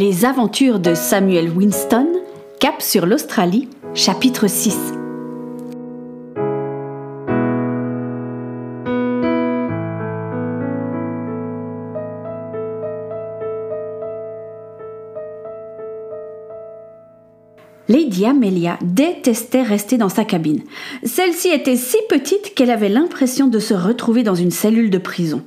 [0.00, 2.08] Les aventures de Samuel Winston,
[2.58, 4.99] Cap sur l'Australie, chapitre 6.
[17.90, 20.62] Lady Amelia détestait rester dans sa cabine.
[21.02, 25.42] Celle-ci était si petite qu'elle avait l'impression de se retrouver dans une cellule de prison.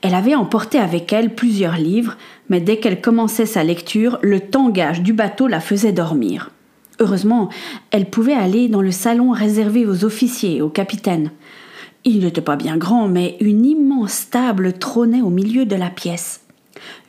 [0.00, 2.16] Elle avait emporté avec elle plusieurs livres,
[2.48, 6.52] mais dès qu'elle commençait sa lecture, le tangage du bateau la faisait dormir.
[7.00, 7.48] Heureusement,
[7.90, 11.32] elle pouvait aller dans le salon réservé aux officiers et aux capitaines.
[12.04, 16.42] Il n'était pas bien grand, mais une immense table trônait au milieu de la pièce.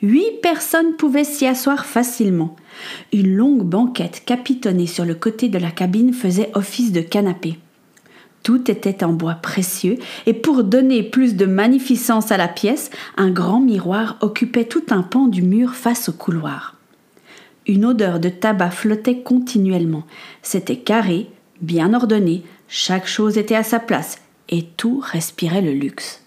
[0.02, 2.56] Huit personnes pouvaient s'y asseoir facilement.
[3.12, 7.58] Une longue banquette capitonnée sur le côté de la cabine faisait office de canapé.
[8.42, 13.30] Tout était en bois précieux, et pour donner plus de magnificence à la pièce, un
[13.30, 16.76] grand miroir occupait tout un pan du mur face au couloir.
[17.68, 20.04] Une odeur de tabac flottait continuellement.
[20.42, 21.28] C'était carré,
[21.60, 26.21] bien ordonné, chaque chose était à sa place, et tout respirait le luxe.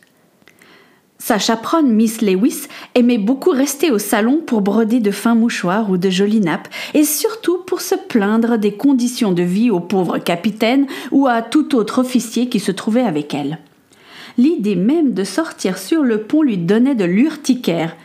[1.18, 5.98] Sa chaperonne Miss Lewis aimait beaucoup rester au salon pour broder de fins mouchoirs ou
[5.98, 10.88] de jolies nappes, et surtout pour se plaindre des conditions de vie au pauvre capitaine
[11.12, 13.60] ou à tout autre officier qui se trouvait avec elle.
[14.38, 17.96] L'idée même de sortir sur le pont lui donnait de l'urticaire,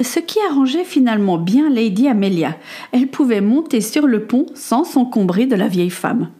[0.00, 2.56] ce qui arrangeait finalement bien Lady Amelia.
[2.92, 6.30] Elle pouvait monter sur le pont sans s'encombrer de la vieille femme.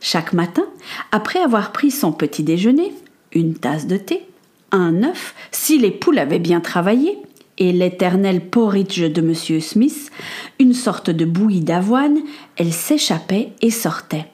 [0.00, 0.64] Chaque matin,
[1.12, 2.92] après avoir pris son petit déjeuner,
[3.32, 4.26] une tasse de thé,
[4.72, 7.18] un œuf si les poules avaient bien travaillé,
[7.58, 9.60] et l'éternel porridge de M.
[9.60, 10.10] Smith,
[10.58, 12.18] une sorte de bouillie d'avoine,
[12.56, 14.26] elle s'échappait et sortait.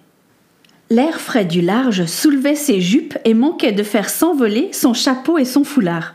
[0.91, 5.45] L'air frais du large soulevait ses jupes et manquait de faire s'envoler son chapeau et
[5.45, 6.15] son foulard.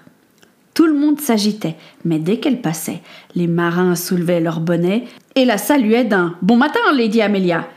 [0.74, 3.02] Tout le monde s'agitait, mais dès qu'elle passait,
[3.36, 5.04] les marins soulevaient leur bonnet
[5.36, 7.68] et la saluaient d'un Bon matin, Lady Amelia.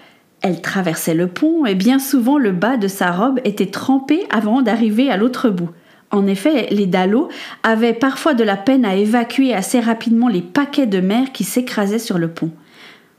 [0.40, 4.62] Elle traversait le pont et bien souvent le bas de sa robe était trempé avant
[4.62, 5.70] d'arriver à l'autre bout.
[6.10, 7.28] En effet, les dallots
[7.62, 11.98] avaient parfois de la peine à évacuer assez rapidement les paquets de mer qui s'écrasaient
[11.98, 12.52] sur le pont.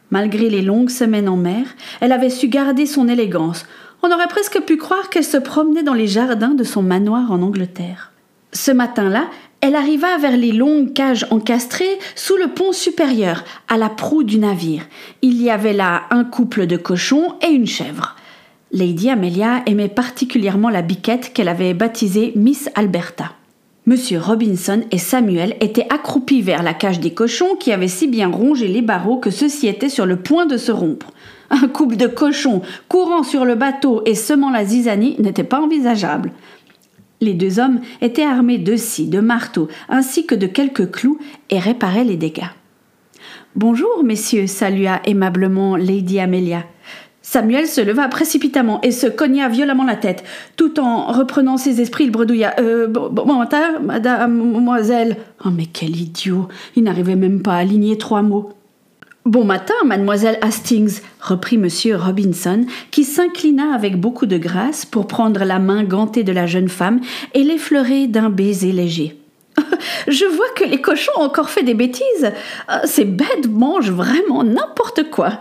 [0.09, 1.65] Malgré les longues semaines en mer,
[1.99, 3.65] elle avait su garder son élégance.
[4.03, 7.41] On aurait presque pu croire qu'elle se promenait dans les jardins de son manoir en
[7.41, 8.13] Angleterre.
[8.53, 9.27] Ce matin-là,
[9.59, 14.37] elle arriva vers les longues cages encastrées sous le pont supérieur, à la proue du
[14.37, 14.83] navire.
[15.21, 18.15] Il y avait là un couple de cochons et une chèvre.
[18.73, 23.31] Lady Amelia aimait particulièrement la biquette qu'elle avait baptisée Miss Alberta.
[23.85, 28.27] Monsieur Robinson et Samuel étaient accroupis vers la cage des cochons qui avaient si bien
[28.27, 31.13] rongé les barreaux que ceux-ci étaient sur le point de se rompre.
[31.49, 36.33] Un couple de cochons courant sur le bateau et semant la zizanie n'était pas envisageable.
[37.21, 41.19] Les deux hommes étaient armés de scies, de marteaux, ainsi que de quelques clous
[41.49, 42.51] et réparaient les dégâts.
[43.55, 46.65] Bonjour, messieurs, salua aimablement Lady Amelia.
[47.29, 50.23] Samuel se leva précipitamment et se cogna violemment la tête.
[50.55, 52.55] Tout en reprenant ses esprits, il bredouilla.
[52.61, 55.17] Euh, bon, bon matin, mademoiselle?
[55.43, 58.53] Oh, mais quel idiot Il n'arrivait même pas à aligner trois mots.
[59.25, 65.43] Bon matin, mademoiselle Hastings, reprit monsieur Robinson, qui s'inclina avec beaucoup de grâce pour prendre
[65.43, 67.01] la main gantée de la jeune femme
[67.33, 69.19] et l'effleurer d'un baiser léger.
[70.07, 72.31] Je vois que les cochons ont encore fait des bêtises.
[72.71, 75.39] Euh, ces bêtes mangent vraiment n'importe quoi.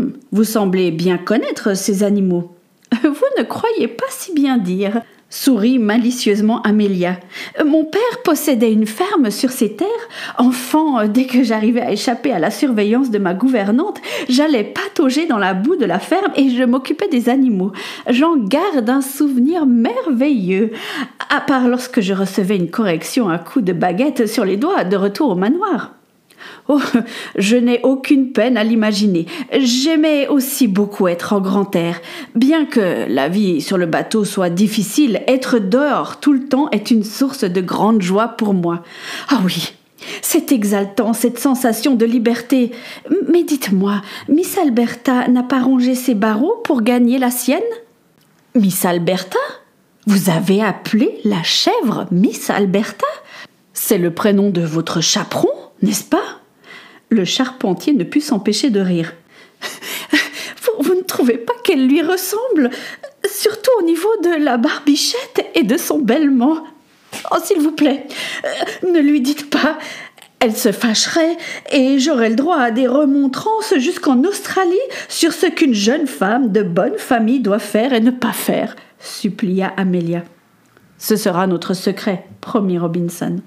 [0.00, 2.54] Hmm, vous semblez bien connaître ces animaux.
[3.02, 7.20] Vous ne croyez pas si bien dire, sourit malicieusement Amélia.
[7.64, 9.88] Mon père possédait une ferme sur ces terres.
[10.38, 15.38] Enfant, dès que j'arrivais à échapper à la surveillance de ma gouvernante, j'allais patauger dans
[15.38, 17.72] la boue de la ferme et je m'occupais des animaux.
[18.08, 20.72] J'en garde un souvenir merveilleux,
[21.28, 24.96] à part lorsque je recevais une correction à coups de baguette sur les doigts de
[24.96, 25.99] retour au manoir.
[26.68, 26.80] Oh,
[27.36, 29.26] je n'ai aucune peine à l'imaginer.
[29.58, 32.00] J'aimais aussi beaucoup être en grand air.
[32.34, 36.90] Bien que la vie sur le bateau soit difficile, être dehors tout le temps est
[36.90, 38.82] une source de grande joie pour moi.
[39.28, 39.72] Ah oui,
[40.22, 42.72] c'est exaltant, cette sensation de liberté.
[43.28, 47.60] Mais dites-moi, Miss Alberta n'a pas rongé ses barreaux pour gagner la sienne?
[48.54, 49.38] Miss Alberta?
[50.06, 53.06] Vous avez appelé la chèvre Miss Alberta?
[53.72, 55.50] C'est le prénom de votre chaperon,
[55.82, 56.39] n'est-ce pas?
[57.10, 59.14] Le charpentier ne put s'empêcher de rire.
[60.80, 62.70] Vous, ne trouvez pas qu'elle lui ressemble
[63.30, 66.64] Surtout au niveau de la barbichette et de son bêlement.
[67.30, 68.06] Oh, s'il vous plaît,
[68.44, 69.78] euh, ne lui dites pas.
[70.38, 71.36] Elle se fâcherait
[71.70, 74.74] et j'aurais le droit à des remontrances jusqu'en Australie
[75.08, 79.72] sur ce qu'une jeune femme de bonne famille doit faire et ne pas faire, supplia
[79.76, 80.22] Amelia.
[80.96, 83.40] Ce sera notre secret, promit Robinson.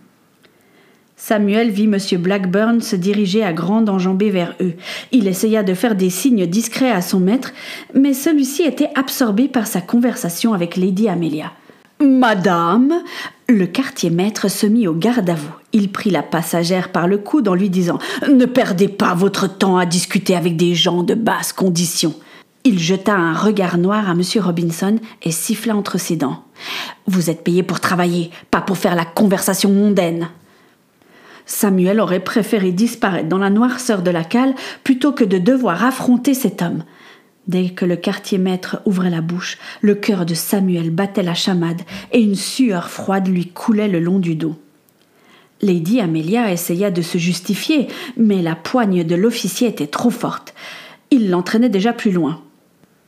[1.16, 1.98] Samuel vit M.
[2.20, 4.74] Blackburn se diriger à grande enjambée vers eux.
[5.12, 7.54] Il essaya de faire des signes discrets à son maître,
[7.94, 11.52] mais celui-ci était absorbé par sa conversation avec Lady Amelia.
[12.02, 12.94] Madame
[13.48, 15.54] Le quartier maître se mit au garde à vous.
[15.72, 18.00] Il prit la passagère par le coude en lui disant
[18.30, 22.14] Ne perdez pas votre temps à discuter avec des gens de basse condition.
[22.66, 24.22] Il jeta un regard noir à M.
[24.38, 26.44] Robinson et siffla entre ses dents.
[27.08, 30.30] Vous êtes payé pour travailler, pas pour faire la conversation mondaine.
[31.46, 36.34] Samuel aurait préféré disparaître dans la noirceur de la cale plutôt que de devoir affronter
[36.34, 36.84] cet homme.
[37.48, 41.82] Dès que le quartier maître ouvrait la bouche, le cœur de Samuel battait la chamade
[42.12, 44.56] et une sueur froide lui coulait le long du dos.
[45.62, 47.88] Lady Amelia essaya de se justifier,
[48.18, 50.54] mais la poigne de l'officier était trop forte.
[51.12, 52.42] Il l'entraînait déjà plus loin.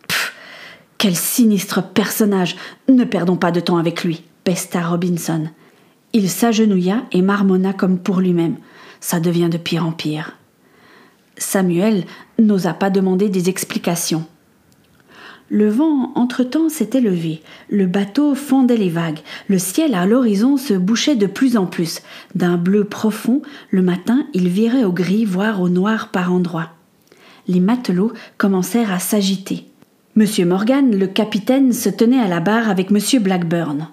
[0.08, 0.34] Pfff
[0.98, 2.56] Quel sinistre personnage
[2.90, 5.48] Ne perdons pas de temps avec lui, pesta Robinson.
[6.18, 8.56] Il s'agenouilla et marmonna comme pour lui-même.
[9.02, 10.38] Ça devient de pire en pire.
[11.36, 12.06] Samuel
[12.40, 14.24] n'osa pas demander des explications.
[15.50, 17.42] Le vent, entre-temps, s'était levé.
[17.70, 19.20] Le bateau fendait les vagues.
[19.50, 22.02] Le ciel à l'horizon se bouchait de plus en plus.
[22.34, 26.70] D'un bleu profond, le matin, il virait au gris, voire au noir par endroits.
[27.50, 29.66] Les matelots commencèrent à s'agiter.
[30.16, 33.90] Monsieur Morgan, le capitaine, se tenait à la barre avec Monsieur Blackburn.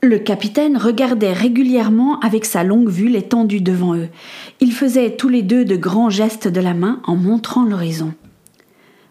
[0.00, 4.08] Le capitaine regardait régulièrement avec sa longue vue l'étendue devant eux.
[4.60, 8.14] Ils faisaient tous les deux de grands gestes de la main en montrant l'horizon.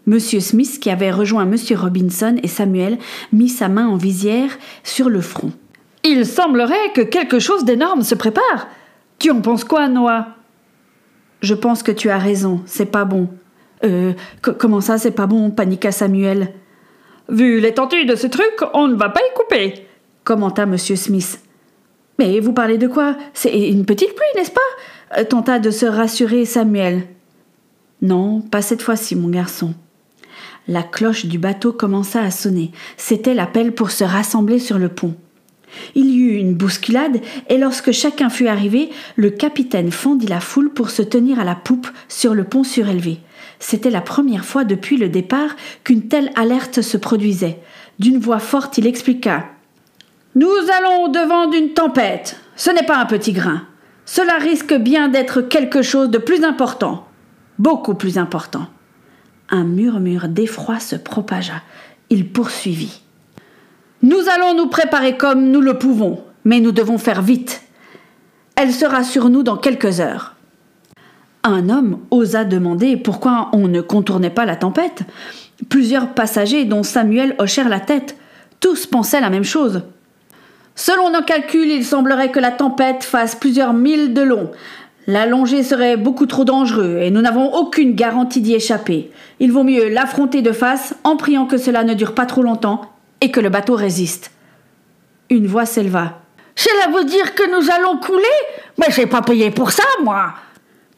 [0.05, 2.99] Monsieur Smith, qui avait rejoint Monsieur Robinson et Samuel,
[3.33, 5.51] mit sa main en visière sur le front.
[6.05, 8.69] Il semblerait que quelque chose d'énorme se prépare.
[9.19, 10.37] Tu en penses quoi, Noah?
[11.41, 13.27] Je pense que tu as raison, c'est pas bon.
[13.83, 15.51] Euh, comment ça, c'est pas bon?
[15.51, 16.53] Paniqua Samuel.
[17.27, 19.86] Vu l'étendue de ce truc, on ne va pas y couper
[20.27, 20.77] commenta M.
[20.77, 21.39] Smith.
[22.19, 23.15] Mais vous parlez de quoi?
[23.33, 25.23] C'est une petite pluie, n'est-ce pas?
[25.23, 27.03] Tenta de se rassurer Samuel.
[28.01, 29.73] Non, pas cette fois-ci, mon garçon.
[30.67, 32.71] La cloche du bateau commença à sonner.
[32.97, 35.15] C'était l'appel pour se rassembler sur le pont.
[35.95, 40.73] Il y eut une bousculade, et lorsque chacun fut arrivé, le capitaine fendit la foule
[40.73, 43.19] pour se tenir à la poupe sur le pont surélevé.
[43.59, 47.59] C'était la première fois depuis le départ qu'une telle alerte se produisait.
[47.97, 49.45] D'une voix forte, il expliqua
[50.39, 52.39] nous allons au-devant d'une tempête.
[52.55, 53.63] Ce n'est pas un petit grain.
[54.05, 57.07] Cela risque bien d'être quelque chose de plus important.
[57.57, 58.67] Beaucoup plus important.
[59.49, 61.63] Un murmure d'effroi se propagea.
[62.11, 63.01] Il poursuivit.
[64.03, 67.63] Nous allons nous préparer comme nous le pouvons, mais nous devons faire vite.
[68.55, 70.35] Elle sera sur nous dans quelques heures.
[71.41, 75.01] Un homme osa demander pourquoi on ne contournait pas la tempête.
[75.67, 78.17] Plusieurs passagers, dont Samuel, hochèrent la tête.
[78.59, 79.81] Tous pensaient la même chose.
[80.79, 84.51] Selon nos calculs, il semblerait que la tempête fasse plusieurs milles de long.
[85.07, 89.09] L'allonger serait beaucoup trop dangereux et nous n'avons aucune garantie d'y échapper.
[89.39, 92.81] Il vaut mieux l'affronter de face en priant que cela ne dure pas trop longtemps
[93.21, 94.29] et que le bateau résiste.
[95.31, 96.19] Une voix s'éleva.
[96.53, 98.23] Cela veut dire que nous allons couler
[98.77, 100.35] Mais j'ai pas payé pour ça, moi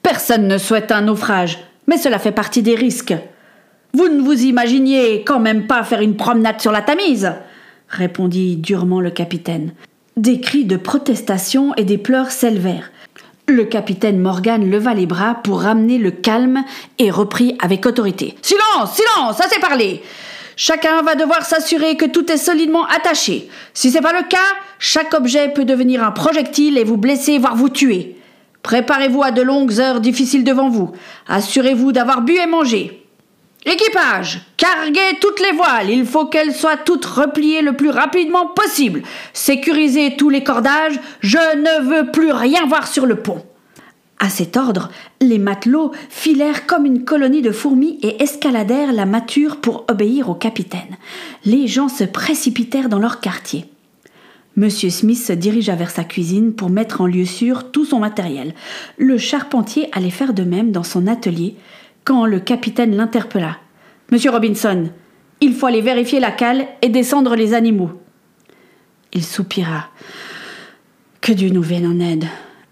[0.04, 3.16] Personne ne souhaite un naufrage, mais cela fait partie des risques.
[3.94, 7.32] Vous ne vous imaginiez quand même pas faire une promenade sur la Tamise
[7.90, 9.74] répondit durement le capitaine.
[10.18, 12.92] Des cris de protestation et des pleurs s'élevèrent.
[13.48, 16.64] Le capitaine Morgan leva les bras pour ramener le calme
[17.00, 18.36] et reprit avec autorité.
[18.42, 20.04] Silence, silence, assez parlé.
[20.56, 23.50] Chacun va devoir s'assurer que tout est solidement attaché.
[23.74, 24.38] Si c'est pas le cas,
[24.78, 28.18] chaque objet peut devenir un projectile et vous blesser, voire vous tuer.
[28.62, 30.92] Préparez-vous à de longues heures difficiles devant vous.
[31.28, 32.99] Assurez-vous d'avoir bu et mangé.
[33.72, 39.04] Équipage, carguez toutes les voiles, il faut qu'elles soient toutes repliées le plus rapidement possible.
[39.32, 43.46] Sécurisez tous les cordages, je ne veux plus rien voir sur le pont.
[44.18, 44.90] À cet ordre,
[45.22, 50.36] les matelots filèrent comme une colonie de fourmis et escaladèrent la mâture pour obéir au
[50.36, 50.98] capitaine.
[51.46, 53.66] Les gens se précipitèrent dans leur quartier.
[54.56, 58.56] Monsieur Smith se dirigea vers sa cuisine pour mettre en lieu sûr tout son matériel.
[58.98, 61.56] Le charpentier allait faire de même dans son atelier,
[62.10, 63.58] le capitaine l'interpella.
[64.12, 64.90] Monsieur Robinson,
[65.42, 67.92] il faut aller vérifier la cale et descendre les animaux.
[69.14, 69.88] Il soupira.
[71.22, 72.26] Que Dieu nous vienne en aide.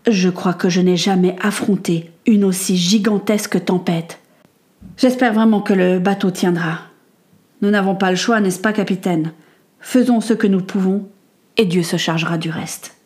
[0.08, 4.20] Je crois que je n'ai jamais affronté une aussi gigantesque tempête.
[4.98, 6.80] J'espère vraiment que le bateau tiendra.
[7.62, 9.34] Nous n'avons pas le choix, n'est-ce pas, capitaine?
[9.80, 11.08] Faisons ce que nous pouvons,
[11.58, 12.97] et Dieu se chargera du reste.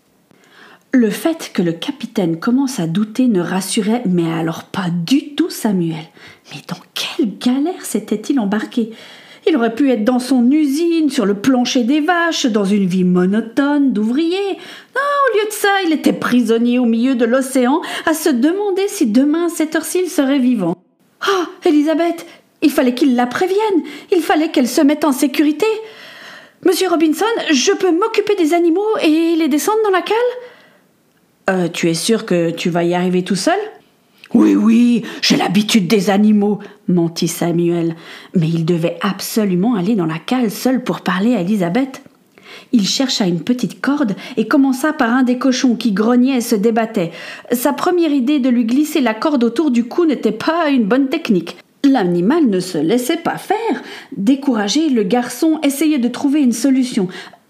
[0.93, 5.49] Le fait que le capitaine commence à douter ne rassurait mais alors pas du tout
[5.49, 6.03] Samuel.
[6.51, 8.91] Mais dans quelle galère s'était-il embarqué?
[9.47, 13.05] Il aurait pu être dans son usine, sur le plancher des vaches, dans une vie
[13.05, 14.57] monotone d'ouvrier.
[14.93, 18.87] Non, au lieu de ça, il était prisonnier au milieu de l'océan, à se demander
[18.89, 20.75] si demain, à cette heure-ci, il serait vivant.
[21.21, 22.25] Ah, Elisabeth,
[22.61, 25.65] il fallait qu'il la prévienne, il fallait qu'elle se mette en sécurité.
[26.65, 30.17] Monsieur Robinson, je peux m'occuper des animaux et les descendre dans la cale?
[31.49, 33.57] Euh, Tu es sûr que tu vas y arriver tout seul?
[34.33, 37.95] Oui, oui, j'ai l'habitude des animaux, mentit Samuel.
[38.33, 42.01] Mais il devait absolument aller dans la cale seul pour parler à Elisabeth.
[42.71, 46.55] Il chercha une petite corde et commença par un des cochons qui grognait et se
[46.55, 47.11] débattait.
[47.51, 51.09] Sa première idée de lui glisser la corde autour du cou n'était pas une bonne
[51.09, 51.57] technique.
[51.83, 53.81] L'animal ne se laissait pas faire.
[54.15, 57.07] Découragé, le garçon essayait de trouver une solution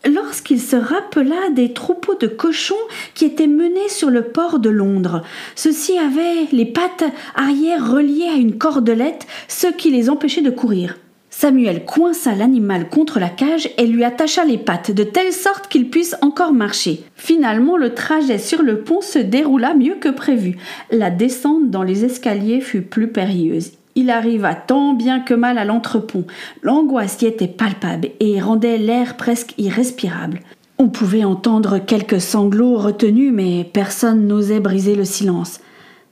[0.10, 2.74] lorsqu'il se rappela des troupeaux de cochons
[3.13, 5.24] qui étaient menés sur le port de Londres.
[5.55, 7.03] Ceux-ci avaient les pattes
[7.36, 10.98] arrière reliées à une cordelette, ce qui les empêchait de courir.
[11.34, 15.89] Samuel coinça l'animal contre la cage et lui attacha les pattes de telle sorte qu'il
[15.89, 17.03] puisse encore marcher.
[17.15, 20.58] Finalement, le trajet sur le pont se déroula mieux que prévu.
[20.91, 23.72] La descente dans les escaliers fut plus périlleuse.
[24.01, 26.25] Il arriva tant bien que mal à l'entrepont.
[26.63, 30.39] L'angoisse y était palpable et rendait l'air presque irrespirable.
[30.79, 35.60] On pouvait entendre quelques sanglots retenus, mais personne n'osait briser le silence.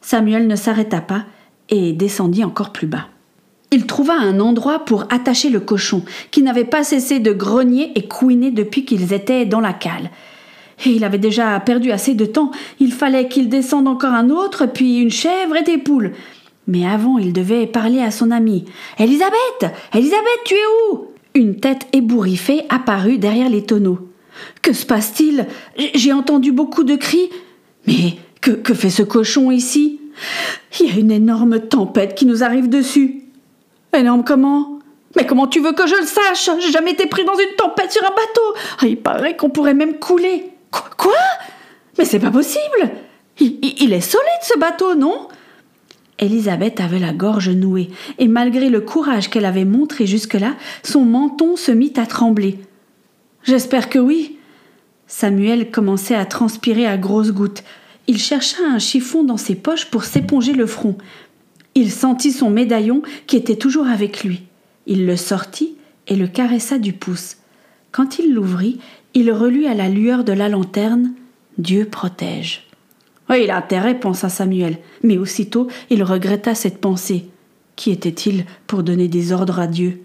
[0.02, 1.24] Samuel ne s'arrêta pas
[1.70, 3.08] et descendit encore plus bas.
[3.72, 8.08] Il trouva un endroit pour attacher le cochon, qui n'avait pas cessé de grogner et
[8.08, 10.12] couiner depuis qu'ils étaient dans la cale.
[10.86, 12.52] Et il avait déjà perdu assez de temps.
[12.80, 16.14] Il fallait qu'il descende encore un autre, puis une chèvre et des poules.
[16.68, 18.66] Mais avant, il devait parler à son ami.
[19.00, 21.08] Elisabeth Elisabeth, tu es où?
[21.34, 24.10] Une tête ébouriffée apparut derrière les tonneaux.
[24.62, 25.48] Que se passe-t-il?
[25.96, 27.30] J'ai entendu beaucoup de cris.
[27.88, 30.00] Mais que, fait ce cochon ici?
[30.80, 33.24] Il y a une énorme tempête qui nous arrive dessus.
[33.96, 34.80] Énorme comment?
[35.16, 36.50] Mais comment tu veux que je le sache?
[36.60, 38.56] J'ai jamais été pris dans une tempête sur un bateau.
[38.80, 40.52] Ah, il paraît qu'on pourrait même couler.
[40.70, 41.14] Quoi
[41.98, 42.92] Mais c'est pas possible.
[43.40, 45.28] Il est solide ce bateau, non?
[46.20, 51.56] Elisabeth avait la gorge nouée, et malgré le courage qu'elle avait montré jusque-là, son menton
[51.56, 52.60] se mit à trembler.
[53.44, 54.38] J'espère que oui.
[55.08, 57.64] Samuel commençait à transpirer à grosses gouttes.
[58.08, 60.98] Il chercha un chiffon dans ses poches pour s'éponger le front.
[61.74, 64.44] Il sentit son médaillon qui était toujours avec lui.
[64.86, 65.76] Il le sortit
[66.08, 67.38] et le caressa du pouce.
[67.92, 68.80] Quand il l'ouvrit,
[69.14, 71.14] il relut à la lueur de la lanterne
[71.58, 72.69] Dieu protège.
[73.30, 77.26] Oui, il a intérêt, pensa Samuel, mais aussitôt il regretta cette pensée.
[77.76, 80.02] Qui était-il pour donner des ordres à Dieu?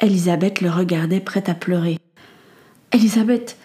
[0.00, 1.98] Elisabeth le regardait prête à pleurer.
[2.92, 3.56] Elisabeth,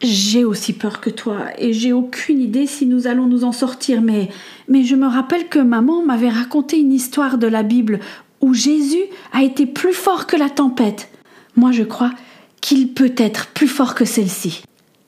[0.00, 4.00] j'ai aussi peur que toi, et j'ai aucune idée si nous allons nous en sortir,
[4.00, 4.30] mais,
[4.66, 8.00] mais je me rappelle que maman m'avait raconté une histoire de la Bible
[8.40, 11.08] où Jésus a été plus fort que la tempête.
[11.54, 12.12] Moi je crois
[12.60, 14.62] qu'il peut être plus fort que celle-ci.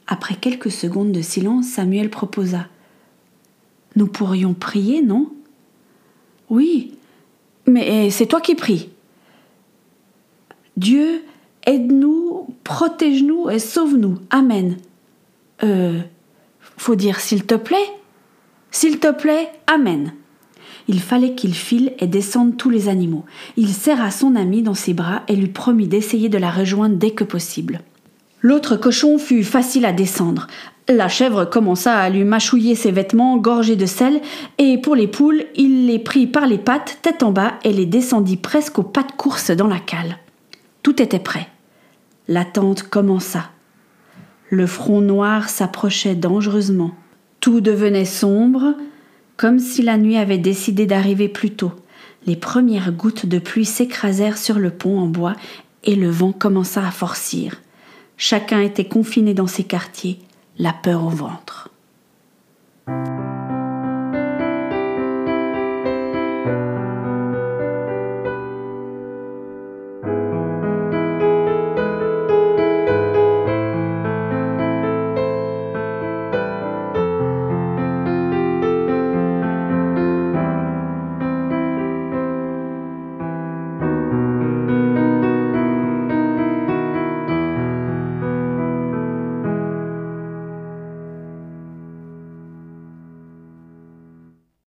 [0.06, 2.66] Après quelques secondes de silence, Samuel proposa.
[3.96, 5.30] Nous pourrions prier, non?
[6.50, 6.94] Oui,
[7.66, 8.90] mais c'est toi qui pries.
[10.76, 11.22] Dieu,
[11.66, 14.18] aide-nous, protège-nous et sauve-nous.
[14.30, 14.76] Amen.
[15.62, 16.00] Euh,
[16.76, 17.88] faut dire s'il te plaît
[18.70, 20.12] S'il te plaît, Amen.
[20.86, 23.24] Il fallait qu'il file et descende tous les animaux.
[23.56, 27.12] Il serra son ami dans ses bras et lui promit d'essayer de la rejoindre dès
[27.12, 27.80] que possible.
[28.42, 30.48] L'autre cochon fut facile à descendre.
[30.88, 34.20] La chèvre commença à lui mâchouiller ses vêtements gorgés de sel,
[34.58, 37.86] et pour les poules, il les prit par les pattes, tête en bas, et les
[37.86, 40.18] descendit presque aux pas de course dans la cale.
[40.82, 41.48] Tout était prêt.
[42.28, 43.50] L'attente commença.
[44.50, 46.92] Le front noir s'approchait dangereusement.
[47.40, 48.74] Tout devenait sombre,
[49.38, 51.72] comme si la nuit avait décidé d'arriver plus tôt.
[52.26, 55.34] Les premières gouttes de pluie s'écrasèrent sur le pont en bois
[55.82, 57.62] et le vent commença à forcir.
[58.16, 60.18] Chacun était confiné dans ses quartiers,
[60.58, 61.70] la peur au ventre.